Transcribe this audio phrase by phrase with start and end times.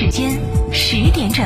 [0.00, 0.30] 时间
[0.70, 1.44] 十点整。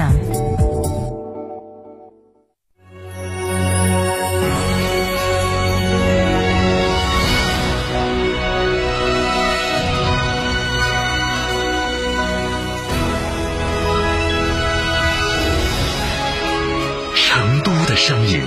[17.15, 18.43] 成都的声音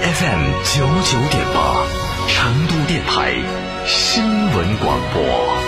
[0.00, 1.84] ，FM 九九点八，
[2.28, 3.34] 成都电台
[3.84, 5.67] 新闻广播。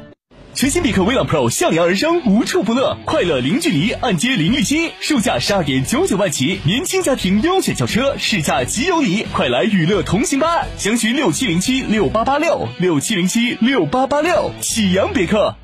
[0.53, 10.65] 全新别克威朗 Pro 向阳而生，无处不乐，快乐零距离，按揭零利息，售价十二点九九万起，年轻家庭优选轿车，试驾即有礼，快来与乐同行吧！
[10.77, 15.55] 详询六七零七六八八六六七零七六八八六，启阳别克。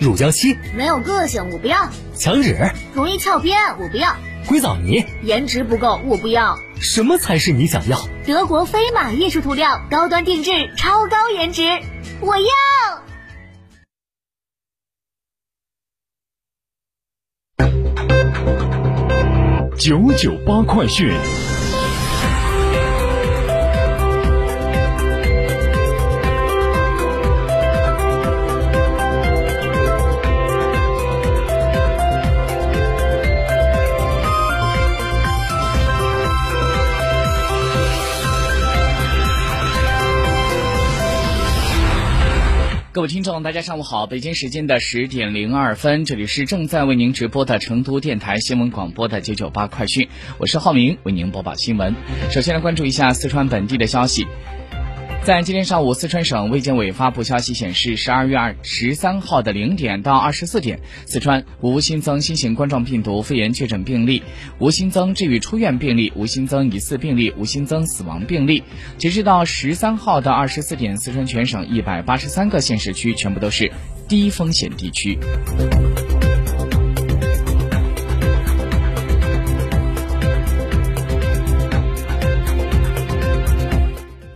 [0.00, 4.16] 乳胶漆没有个性，我不要；墙纸容易翘边，我不要；
[4.48, 6.58] 硅藻泥颜值不够，我不要。
[6.80, 7.98] 什么才是你想要？
[8.26, 11.62] 德国飞马艺术涂料，高端定制，超高颜值，
[12.20, 13.03] 我要。
[19.76, 21.53] 九九八快讯。
[42.94, 44.06] 各位听众，大家上午好！
[44.06, 51.92] 北京时间的十点零二分，这里是正在为您直播的成都电台新闻广播的九九八快讯，我是浩明，为您播报新闻。
[52.30, 54.28] 首先来关注一下四川本地的消息。
[55.24, 64.22] 在今天上午，四川省卫健委发布消息显示，十二月二十三号的零点到二十四点，四川无新增新型冠状病毒肺炎确诊病例，
[64.58, 68.62] 无新增治愈出院病例，无新增疑似病例，无新增死亡病例。
[68.98, 73.72] 截止到十三号的二十四点，四川全省一百八十三个县市区全部都是
[74.06, 75.18] 低风险地区。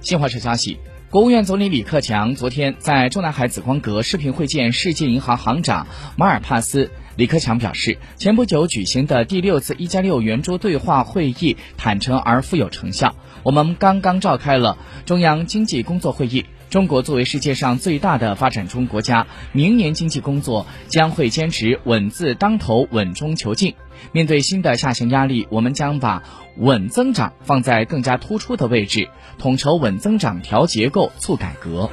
[0.08, 0.78] 新华社消息，
[1.10, 5.86] 国务院总理李克强昨天在中南海紫光阁视频会见世界银行行长
[6.16, 6.90] 马尔帕斯。
[7.16, 13.16] 李克强表示，前不久举行的第六次“一加六”圆桌对话会议坦诚而富有成效。
[13.42, 16.46] 我们刚刚召开了中央经济工作会议。
[16.70, 23.74] 中国作为世界上最大的发展中国家，明年经济工作将会坚持稳字当头、稳中求进。
[24.12, 26.22] 面对新的下行压力，我们将把
[26.56, 29.08] 稳增长放在更加突出的位置，
[29.38, 31.90] 统筹稳增长、调结构、促改革。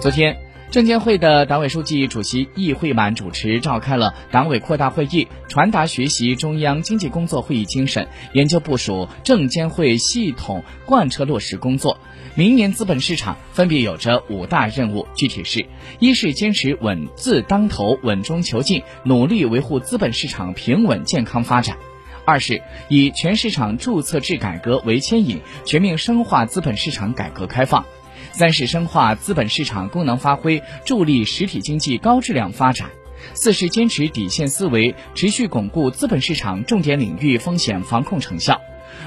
[0.00, 0.36] 昨天。
[0.70, 11.98] 证监会的党委书记、主席易会满主持召开了党委扩大会议，传达学习中央经济工作会议精神，研究部署证监会系统贯彻落实工作。
[12.34, 15.66] 明年资本市场分别有着五大任务，具体是：
[15.98, 21.76] 一是坚持稳字当头、稳中求进，努力维护资本市场平稳健康发展；
[22.24, 27.84] 二是以全市场注册制改革为牵引，全面深化资本市场改革开放。
[28.30, 32.88] 三是深化资本市场功能发挥，助力实体经济高质量发展；
[33.34, 38.54] 四是坚持底线思维，持续巩固资本市场重点领域风险防控成效；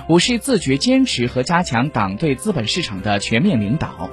[0.09, 4.09] 五是自觉坚持和加强党对资本市场的全面领导。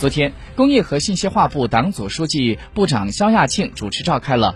[0.00, 4.54] 昨天，工业和信息化部党组书记、部长肖亚庆主持召开了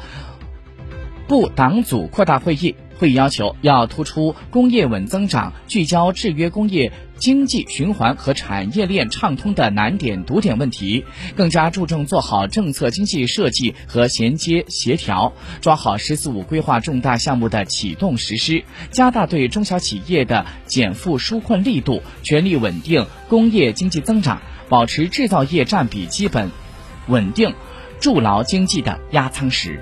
[1.26, 2.74] 部党组扩大会议。
[2.98, 11.05] 会议要求要突出工业稳增长，聚焦制约工业经济循环和产业链畅通的难点堵点问题，
[11.37, 26.50] 更加注重做好政策经济设计和衔接协调，抓好“十四五”规划重大项目的启动实施，加大对中小企业的减负纾困力度，全力稳定工业经济增长，保持制造业占比基本
[27.06, 27.55] 稳定，
[28.00, 29.81] 筑牢经济的压舱石。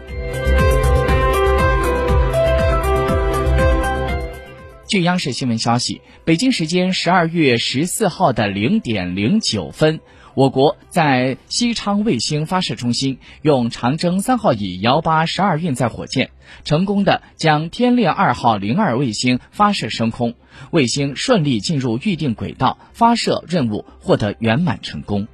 [4.88, 9.98] 据央视新闻消息，北京时间十二月十四号的零点零九分，
[10.34, 16.30] 我国在西昌卫星发射中心用长征三号乙幺八十二运载火箭，
[16.62, 20.34] 成功的将天链二号零二卫星发射升空，
[20.70, 25.26] 卫星顺利进入预定轨道，发射任务获得圆满成功。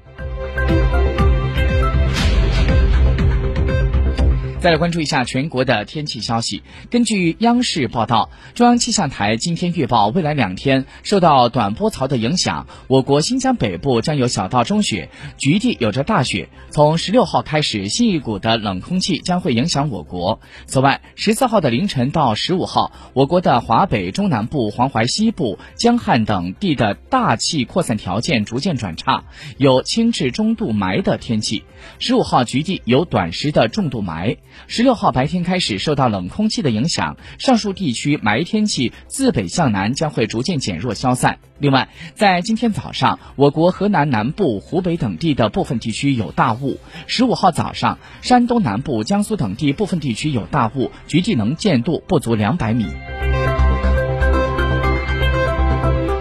[4.63, 6.63] 再来关注一下全国的天气消息。
[6.89, 16.49] 根据央视报道，中央气象台今天预报，未来两天受到短波槽的影响，我国新疆北部将有小到中雪，局地有着大雪。
[16.71, 20.39] 从十六号开始，新一股的冷空气将会影响我国。
[20.67, 29.25] 此外，十四号的凌晨到十五号，我国的华北、中南部、黄淮西部、江汉等地的大气扩散条件逐渐转差，
[29.59, 31.65] 有轻至中度霾的天气。
[31.99, 34.37] 十五号局地有短时的重度霾。
[34.67, 41.39] 十六号白天开始，受到冷空气的影响，上述地区霾天气自北向南将会逐渐减弱消散。
[41.59, 46.79] 另外，在今天早上，我国河南南部、湖北等地的部分地区有大雾。
[47.07, 52.87] 十五号早上，山东南部、江苏等地部分地区有大雾，局地能见度不足两百米。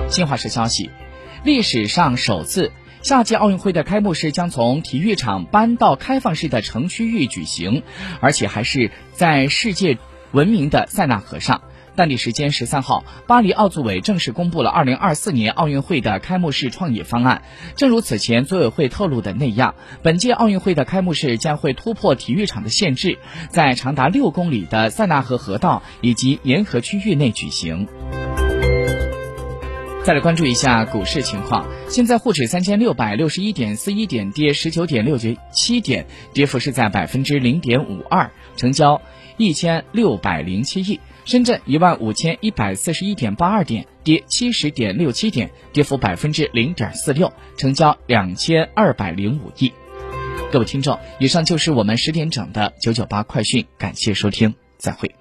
[0.10, 0.90] 新华社消息，
[1.44, 2.72] 历史上首次。
[3.02, 7.82] 夏季奥运会的开幕式将从体育场搬到开放式的城区域举行，
[8.20, 9.98] 而且还是在世界
[10.32, 11.64] 闻名的塞纳河上。
[11.96, 17.42] 当地时间十三号，巴黎奥组委正式公布了二零二四年奥运会的开幕式创业方案。
[17.76, 23.18] 正如此前组委会透露的那样，本届奥运会的开幕式将会突破体育场的限制，
[23.50, 27.88] 在长达六公里的塞纳河河道以及沿河区域内举行。
[30.04, 31.68] 再来关注一下股市情况。
[31.88, 39.00] 现在沪指三千六百六十一点四一点，跌十九点六九七点，跌幅是在百分之零点五二，成交
[39.38, 41.00] 一千六百零七亿。
[41.24, 49.72] 深圳一万五千一百四十一点八二点，跌七十点六七点，跌幅百分之零点四六，成交两千二百零五亿。
[50.52, 55.21] 各位听众，以上就是我们十点整的九九八快讯，感谢收听，再会。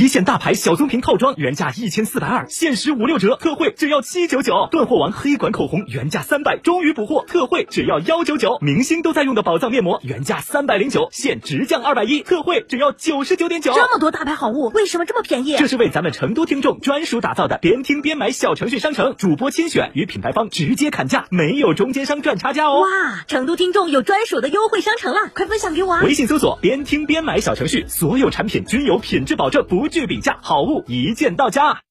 [0.00, 4.68] 一线大牌小棕瓶套装原价一千四百二，限时五六折，特惠只要七九九。
[4.70, 8.58] 断货王黑管口红原价三百，终于补货，特惠只要幺九九。
[8.60, 13.74] 明星都在用的宝藏面膜原价三百零九，现直降二百一，特惠只要九十九点九。
[13.74, 15.56] 这么多大牌好物，为什么这么便宜？
[15.56, 22.82] 这是为咱们成都听众专属打造的边听边买小程序商城，主播亲选与品牌方直接砍价，没有中间商赚差价哦。
[22.82, 26.02] 哇，成都听众有专属的优惠商城了，快分享给我啊！
[26.04, 31.82] 微信搜索边听边买小程序，所有产品均有品质保证，不惧比价，好物一键到家。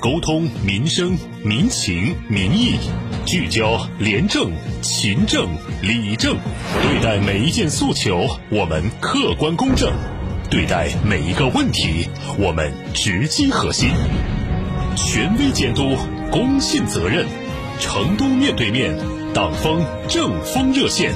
[0.00, 2.78] 沟通民生民情民意，
[3.24, 4.52] 聚焦廉政
[4.82, 5.48] 勤政
[5.80, 6.36] 理政，
[6.82, 9.90] 对待每一件诉求，我们客观公正；
[10.50, 12.06] 对待每一个问题，
[12.38, 13.88] 我们直击核心。
[14.94, 15.96] 权威监督，
[16.30, 17.26] 公信责任。
[17.80, 18.94] 成都面对面，
[19.32, 21.12] 党风政风热线。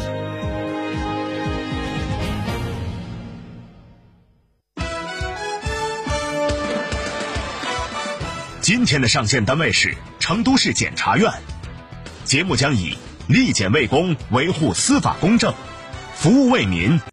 [8.69, 11.33] 今天的上线单位是成都市检察院，
[12.27, 15.55] 节目将以立检为公，维护司法公正，
[16.15, 17.01] 服务为民。